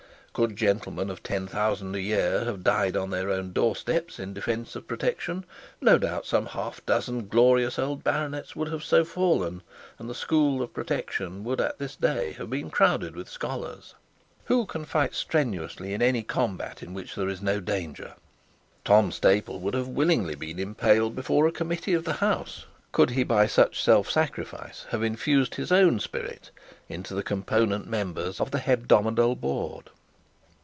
[0.33, 4.33] Could gentlemen of L 10,000 a year have died on their own door steps in
[4.33, 5.43] defence of protection,
[5.81, 9.61] no doubt some half dozen glorious old baronets would have so fallen,
[9.99, 13.93] and the school of protection would at this day have been crowded with scholars.
[14.45, 18.13] Who can fight strenuously in any combat in which there is no danger?
[18.85, 23.23] Tom Staple would have willingly been impaled before a Committee of the House, could he
[23.25, 26.51] by such self sacrifice have infused his own spirit
[26.87, 29.89] into the component members of the hebdomadal board.